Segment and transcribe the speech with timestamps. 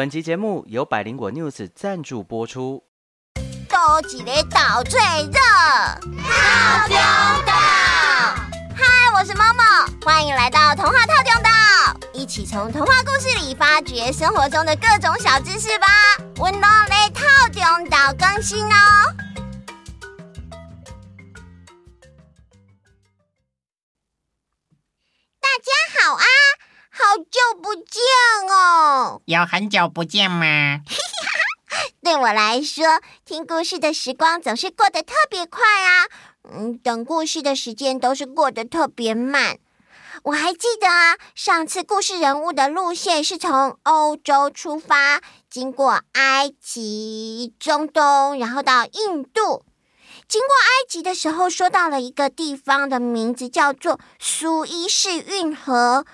[0.00, 2.82] 本集节目由百灵果 News 赞助播出。
[3.68, 5.38] 多几个岛最热，
[6.22, 6.96] 套中
[7.44, 7.52] 岛。
[8.74, 11.50] 嗨，我是 Momo，欢迎来到童话套中岛，
[12.14, 15.86] 一起从童话故事里发掘生活中的各种小知识吧。
[16.38, 19.19] 温暖的套中岛更新哦。
[27.16, 28.02] 久不见
[28.48, 30.80] 哦，有很久不见吗？
[32.02, 32.84] 对我来说，
[33.24, 36.06] 听故事的时光总是过得特别快啊。
[36.52, 39.58] 嗯，等故事的时间都是过得特别慢。
[40.24, 49.64] 我还记得啊，上次故事人物的路线是从欧洲出发，经过埃及、中东，然后到印度。
[50.26, 56.04] 经过埃及的时候，说到了一个地方的名字，叫做苏伊士运河。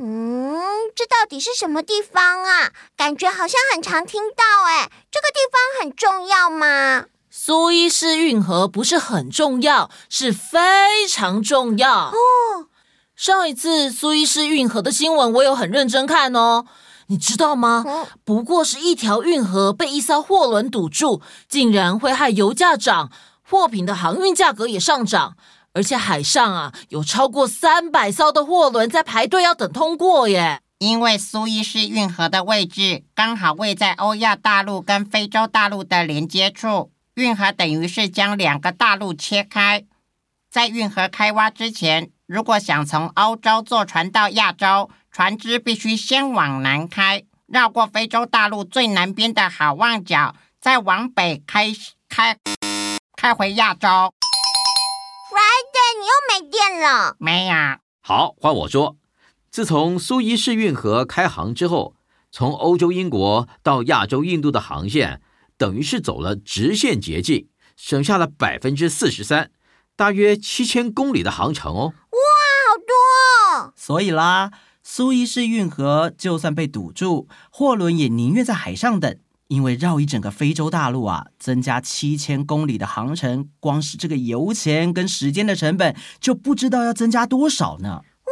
[0.00, 0.56] 嗯，
[0.94, 2.70] 这到底是什么地方啊？
[2.96, 7.06] 感觉好像很常听到哎，这个地方很重要吗？
[7.30, 12.68] 苏伊士运河不是很重要，是非常重要哦。
[13.16, 16.64] 上一次苏伊士运河的新闻，我有很认真看哦。
[17.08, 17.84] 你知道吗？
[17.86, 23.10] 嗯，不过是一条运河被一艘货轮堵住，竟然会害油价涨，
[23.42, 25.36] 货品的航运价格也上涨。
[25.78, 30.60] 而且海上啊，有超过三百艘的货轮在排队要等通过耶。
[30.78, 39.84] 因为苏伊士运河的位置刚好位在欧亚大陆跟非洲大陆的连接处，运河等于是将两个大陆切开。
[40.50, 51.72] 在运河开挖之前，如果想从欧洲坐船到亚洲，船只必须先往南开，绕过非洲大陆最南边的好望角，再往北开
[52.08, 52.36] 开
[53.16, 54.12] 开回亚洲。
[55.98, 57.16] 你又没电了？
[57.18, 57.54] 没有。
[58.00, 58.96] 好，换我说。
[59.50, 61.96] 自从苏伊士运河开航之后，
[62.30, 65.20] 从欧洲英国到亚洲印度的航线，
[65.56, 69.50] 等于是走了直线捷径，省下了百分之四十三，
[69.96, 71.94] 大约七千公里的航程哦。
[72.10, 72.18] 哇，
[72.68, 73.72] 好多哦！
[73.74, 74.52] 所以啦，
[74.82, 79.18] 苏伊士运河就算被堵住，货轮也宁愿在海上等。
[79.48, 88.02] 因为绕一整个非洲大陆啊，增加七千公里的航程，光是这个油钱跟时间的成本，就不知道要增加多少呢。
[88.24, 88.30] 哦，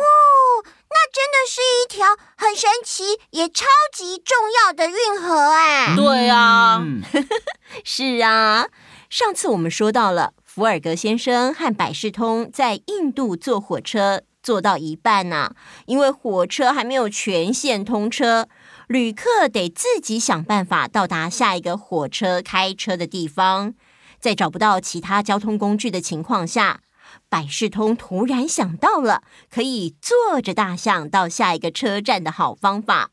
[0.62, 2.06] 那真的是一条
[2.36, 5.94] 很神奇也超级重要的运河哎！
[5.96, 7.02] 对啊，嗯、
[7.82, 8.66] 是啊。
[9.08, 15.56] 上次我们说到了福尔格先生和百事通在印度坐火车，坐到一半呢、啊，
[15.86, 18.48] 因为火车还没有全线通车。
[18.88, 23.74] 旅客得自己想办法到达下一个火车开车的地方，
[24.20, 26.82] 在找不到其他交通工具的情况下，
[27.28, 33.10] 百事通突然想到了可以坐着大象到下一个车站的好方法。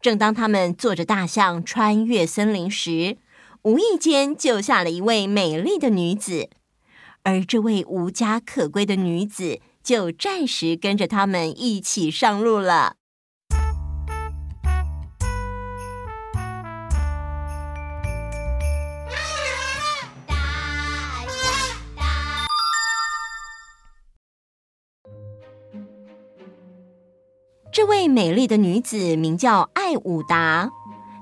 [0.00, 3.18] 正当他们坐着大象穿越森林时，
[3.64, 6.48] 无意间救下了一位美丽的女子，
[7.22, 12.96] 而这位无家可归的女子就暂时跟着他们一起上路了。
[27.76, 30.70] 这位美丽的女子名叫艾伍达，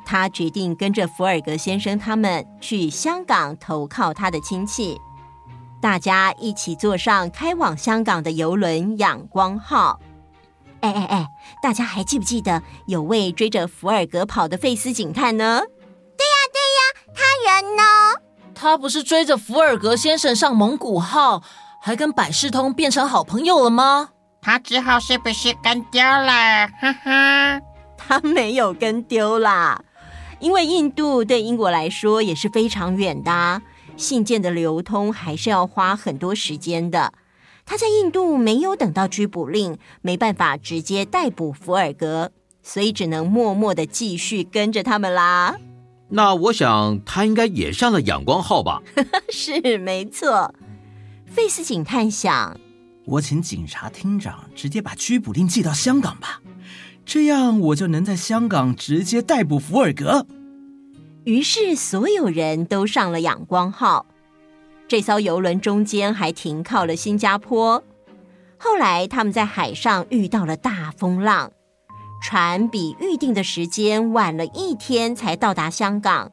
[0.07, 4.97] 她决定跟着福尔格先生他们去香港投靠她的亲戚。
[5.83, 9.99] 大家一起坐上开往香港的游轮“阳光号”。
[10.79, 11.27] 哎哎哎，
[11.61, 15.59] 大家还记不记得有位追着福尔格跑的费斯警探呢？
[16.17, 17.83] 对呀对呀，他人呢？
[18.55, 21.43] 他不是追着福尔格先生上蒙古号，
[21.83, 24.11] 还跟百事通变成好朋友了吗？
[24.45, 26.69] 他之后是不是跟丢了？
[26.79, 27.61] 哈哈，
[27.97, 29.83] 他没有跟丢啦，
[30.39, 33.63] 因为印度对英国来说也是非常远的，
[33.97, 37.15] 信件的流通还是要花很多时间的。
[37.65, 42.31] 他在印度没有等到拘捕令，没办法直接逮捕福尔格，
[42.63, 45.57] 所以只能默默的继续跟着他们啦。
[46.11, 48.83] 那我想他应该也上了阳光号吧？
[49.33, 50.55] 是没错，
[51.27, 52.61] 费斯警探想。
[53.07, 56.41] 我请警察厅长直接把拘捕令寄到香港吧，
[57.05, 60.27] 这样我就能在香港直接逮捕福尔格。
[61.25, 64.07] 于是所有人都上了仰光号，
[64.89, 67.83] 这艘游轮中间还停靠了新加坡。
[68.57, 71.53] 后来他们在海上遇到了大风浪，
[72.23, 76.31] 船比预定的时间晚了一天才到达香港。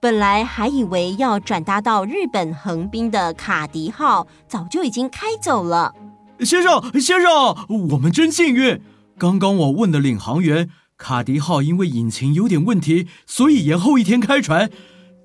[0.00, 5.92] 本来还以为要转搭到日本横滨的卡迪号，早就已经开走了。
[6.40, 8.80] 先生，先生，我们真幸运。
[9.18, 14.70] 刚刚我问的领航员，卡迪号因为引擎有点问题，所以延后一天开船。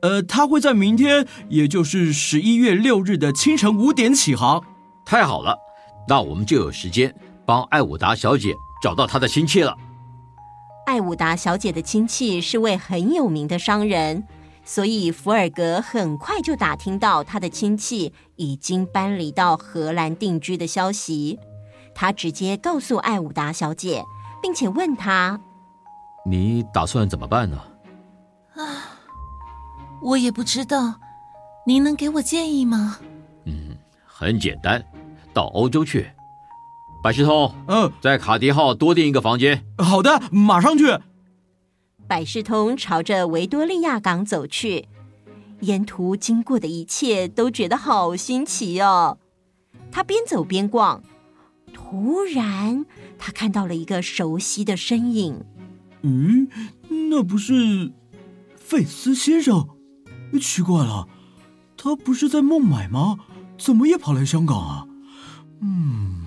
[0.02, 4.60] 呃，他会在明天，也就是十一月六日的清晨五点起航。
[5.06, 5.56] 太好了，
[6.08, 7.14] 那我们就有时间
[7.46, 9.78] 帮艾武达小姐找到她的亲戚了。
[10.88, 14.24] 艾武达小姐的亲戚是位很有名的商人，
[14.66, 21.38] 所以福尔格很快就打听到他的亲戚已经搬离到荷兰定居的消息。
[21.94, 24.04] 他直接告诉艾伍达小姐，
[24.42, 25.40] 并且问她
[26.26, 27.58] ：“你打算怎么办呢？”
[28.56, 28.64] 啊。
[30.02, 30.96] 我也不知道，
[31.66, 32.98] 您能给我建议吗？
[33.46, 34.84] 嗯，很简单，
[35.34, 36.10] 到欧洲去。
[37.04, 39.64] 百事通，嗯，在卡迪号多订一个房间。
[39.78, 40.86] 好的，马上去。
[42.08, 44.88] 百事通朝着维多利亚港走去，
[45.62, 49.18] 沿途经过的一切都觉得好新奇哦。
[49.92, 51.04] 他边走边逛，
[51.74, 52.86] 突然
[53.18, 55.44] 他看到了一个熟悉的身影。
[56.02, 56.48] 嗯，
[57.10, 57.92] 那不是
[58.56, 59.70] 费斯先生？
[60.42, 61.08] 奇怪了，
[61.78, 63.18] 他不是在孟买吗？
[63.58, 64.88] 怎么也跑来香港啊？
[65.62, 66.26] 嗯，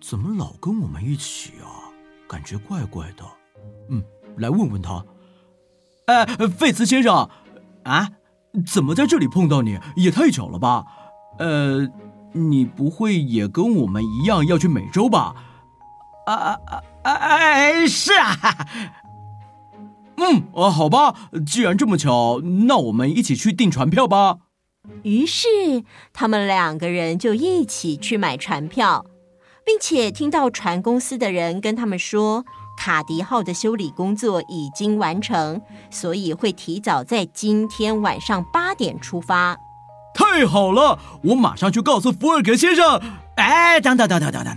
[0.00, 1.90] 怎么老跟我们一起啊？
[2.28, 3.24] 感觉怪怪的。
[3.90, 4.02] 嗯，
[4.36, 5.04] 来问问他。
[6.06, 7.28] 哎，费茨先生，
[7.84, 8.10] 啊，
[8.66, 9.78] 怎么在这里碰到你？
[9.96, 10.84] 也太巧了吧？
[11.38, 11.88] 呃，
[12.32, 15.34] 你不会也跟我们一样要去美洲吧？
[16.26, 16.60] 啊啊
[17.02, 17.12] 啊！
[17.12, 18.34] 哎，是啊。
[20.16, 24.38] 嗯，哦，好吧，既然这么巧，那我们一起去订船票吧。
[25.02, 25.48] 于是，
[26.12, 29.04] 他们两个人就一起去买船票，
[29.64, 32.44] 并且听到船公司的人跟他们说，
[32.76, 39.56] 卡迪号的修理工作已经完成，所以会提早在今天晚上八点出发。
[40.14, 43.00] 太好了，我马上去告诉福尔格先生。
[43.36, 44.56] 哎，等等等等等等。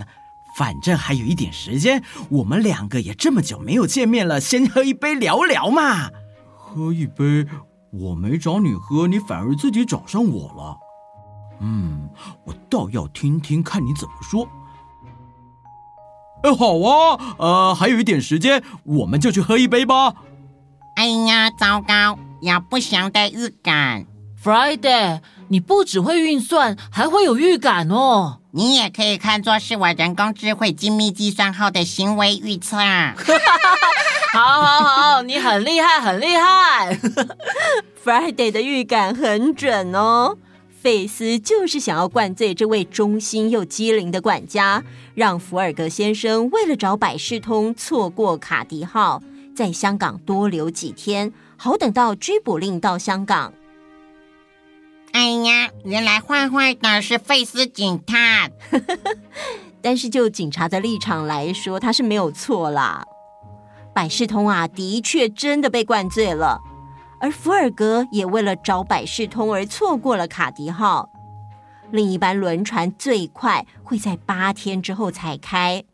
[0.56, 6.10] 反正还有一点时间，我们两个也这么久没有见面了，先喝一杯聊聊嘛。
[6.56, 7.46] 喝一杯，
[7.92, 10.78] 我没找你喝，你反而自己找上我了。
[11.60, 12.08] 嗯，
[12.44, 14.48] 我倒要听听看你怎么说。
[16.42, 20.14] 哎，好啊，呃，还有一点时间，我们就去喝一杯吧。
[20.96, 24.06] 哎呀，糟糕，有不祥的预感。
[24.42, 28.38] Friday，你不只会运算，还会有预感哦。
[28.52, 32.78] 你也可以看作是我人工智慧精密计算后的行为预测。
[34.32, 36.98] 好，好，好，你很厉害，很厉害。
[38.02, 40.38] Friday 的预感很准哦。
[40.80, 44.82] 费斯就是想要灌醉这位忠心又机灵的管家，
[45.14, 49.22] 让福尔格先生为了找百事通错过卡迪号，
[49.54, 53.52] 在香港多留几天，好等到拘捕令到香港。
[55.12, 58.52] 哎呀，原来坏坏的是费斯警探。
[59.82, 63.04] 但是就警察的立场来说，他是没有错啦。
[63.92, 66.60] 百事通啊，的确真的被灌醉了，
[67.20, 71.08] 而福尔格也为了找百事通而错过了卡迪号。
[71.92, 75.84] 另一班轮船最快会在八天之后才开。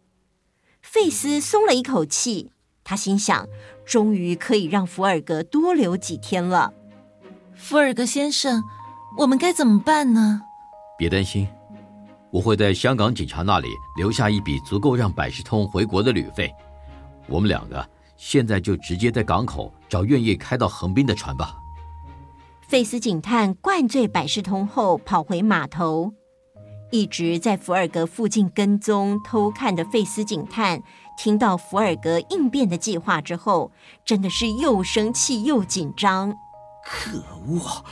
[0.82, 2.50] 费斯松了一口气，
[2.84, 3.46] 他心想，
[3.84, 6.72] 终于可以让福尔格多留几天了。
[7.54, 8.62] 福尔格先生。
[9.18, 10.42] 我们该怎么办呢？
[10.98, 11.48] 别担心，
[12.30, 16.54] 我会在香港警察那里留下一笔足够让百事通回国的旅费。
[17.26, 17.88] 我们两个
[18.18, 21.56] 现在就直接在港口找愿意开到横滨的船吧。
[22.68, 26.12] 费斯警探灌醉百事通后，跑回码头，
[26.90, 30.82] 一直在福尔格附近跟踪偷看的费斯警探，
[31.16, 33.70] 听到福尔格应变的计划之后，
[34.04, 36.34] 真的是又生气又紧张。
[36.84, 37.84] 可恶！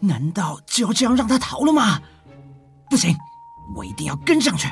[0.00, 2.00] 难道就要这样让他逃了吗？
[2.88, 3.14] 不行，
[3.76, 4.66] 我一定要跟上去。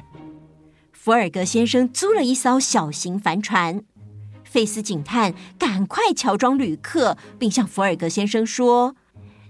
[0.90, 3.82] 福尔格先生租了一艘小型帆船，
[4.42, 8.96] 费斯警探赶快乔装旅客，并向福尔格先生说：“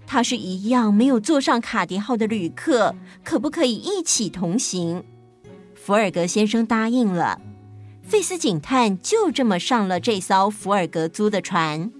[0.07, 5.03] 他是一样没有坐上卡迪号的旅客，可不可以一起同行？”
[5.75, 7.39] 福尔格先生答应了，
[8.01, 11.91] 费斯警探就这么上了这艘福尔格租的船。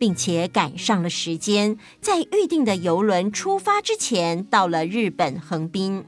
[0.00, 6.02] 并且赶上了时间，在预定的游轮出发之前，到了日本横滨。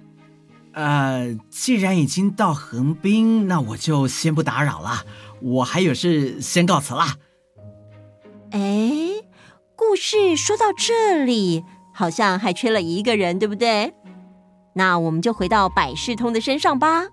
[0.73, 5.05] 呃，既然已经到横滨，那我就先不打扰了。
[5.43, 7.05] 我还有事，先告辞了。
[8.53, 9.02] 哎，
[9.93, 13.93] 故事说到这里，好像还缺了一个人，对不对？
[14.73, 17.09] 那我们就回到百事通的身上吧。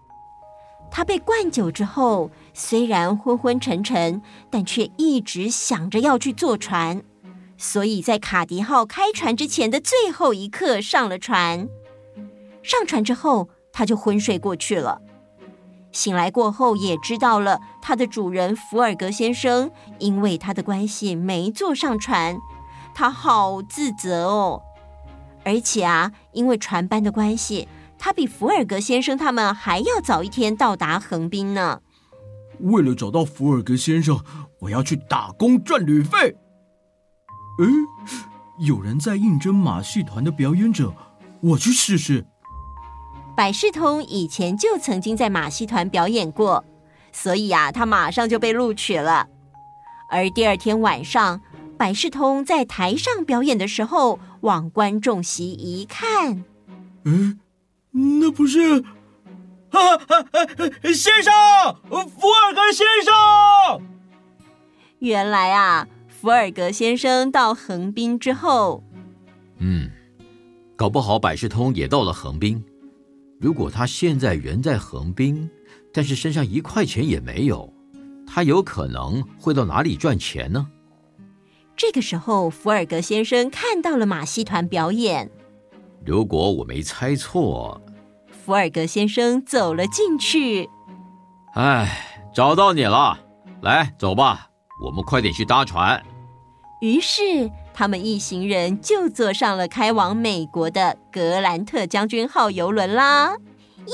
[0.90, 7.04] 他被灌酒之后，虽然昏昏沉沉，但却一直想着要去坐船，
[7.58, 11.68] 所以在卡迪号开船之前的最后一刻上了船。
[12.64, 15.02] 上船之后，他就昏睡过去了。
[15.92, 22.40] 醒来过后，也知道了他的主人福尔格先生因为他的关系没坐上船，
[23.00, 24.62] 他好自责哦。
[25.46, 27.66] 而且啊，因为船班的关系，
[27.98, 31.80] 他比福尔格先生他们还要早一天到达横滨呢。
[32.60, 34.22] 为了找到福尔格先生，
[34.60, 36.36] 我要去打工赚旅费。
[37.60, 37.66] 诶，
[38.68, 40.94] 有人在应征马戏团的表演者，
[41.40, 42.26] 我去试试。
[43.38, 46.66] 百事通以前就曾经在马戏团表演过，
[47.14, 49.26] 所以啊，他马上就被录取了。
[50.12, 51.40] 而第二天晚上，
[51.80, 56.44] 百事通在台上表演的时候，往观众席一看，
[57.06, 57.40] 嗯，
[57.92, 58.84] 那不是
[59.70, 61.32] 啊，啊，啊先生，
[61.90, 63.82] 福尔格先生。
[65.00, 68.84] 原来啊，福尔格先生到横滨之后，
[69.60, 69.90] 嗯，
[70.76, 72.62] 搞不好百事通也到了横滨。
[73.40, 75.50] 如果他现在人在横滨，
[75.94, 77.74] 但是身上一块钱也没有，
[78.28, 80.68] 他有可能会到哪里赚钱呢？
[81.80, 85.32] 这个时候，福尔格先生看到了马戏团表演。
[86.06, 87.82] 如果我没猜错，
[88.30, 90.70] 福尔格先生走了进去。
[91.54, 92.06] 哎，
[92.36, 93.18] 找到你了，
[93.62, 94.50] 来，走吧，
[94.84, 96.04] 我们快点去搭船。
[96.82, 103.38] 于是，他们一行人就坐上了开往美国的格兰特将军号游轮啦！
[103.86, 103.94] 耶！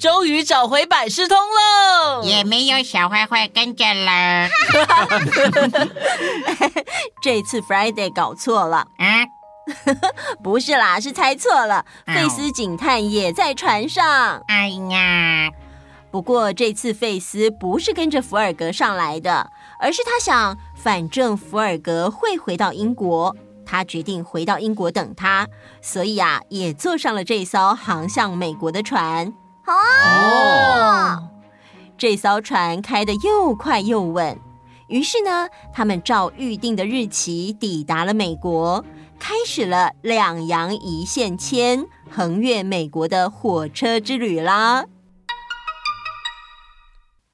[0.00, 4.48] 终于找回百事通了，也没有小坏坏跟着了。
[7.22, 9.26] 这次 Friday 搞错了，啊，
[10.42, 11.84] 不是啦，是猜错了。
[12.06, 14.42] 费斯警探也在船上。
[14.48, 15.50] 哎呀，
[16.10, 20.56] 不过这次费斯不是跟着福尔格上来的，而是他想。
[20.74, 25.46] 反正福尔格会回到英国，他决定回到英国等他，
[25.82, 29.34] 所以啊，也坐上了这艘航向美国的船。
[29.70, 31.28] 哦，哦，
[31.96, 34.38] 这艘船开得又快又稳。
[34.88, 38.84] 于是呢，他们照预定的日期抵达了美国，
[39.20, 44.84] 开始了两洋一线牵横越美国的火车之旅啦。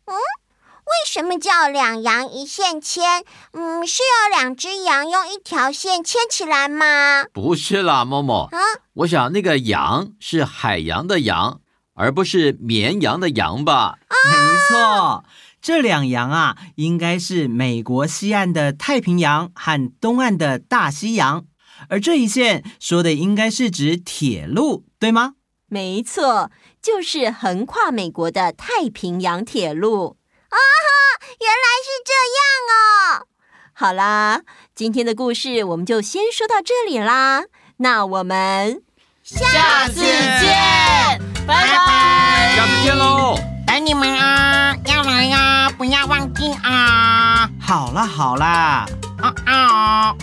[0.06, 3.24] 为什么叫两洋一线牵？
[3.52, 7.24] 嗯，是要两只羊用一条线牵起来吗？
[7.32, 8.48] 不是啦，默默。
[8.52, 8.58] 啊，
[8.94, 11.60] 我想那个羊是海洋的洋，
[11.96, 13.98] 而不是绵羊的羊吧？
[14.06, 14.36] 啊，没
[14.68, 15.24] 错，
[15.60, 21.46] 这两羊啊，应该是美国西岸的太平洋和东岸的大西洋，
[21.88, 25.34] 而这一线说的应该是指铁路，对吗？
[25.68, 30.16] 没错，就是横跨美国的太平洋铁路。
[30.48, 33.26] 啊哈，原来是这样哦！
[33.72, 34.42] 好啦，
[34.74, 37.44] 今天的故事我们就先说到这里啦。
[37.78, 38.82] 那我们
[39.22, 41.54] 下次见，拜
[41.86, 42.56] 拜！
[42.56, 43.38] 下次见喽！
[43.66, 47.48] 等你们啊，要来呀，不要忘记啊！
[47.60, 48.86] 好啦好啦，
[49.22, 50.14] 啊啊！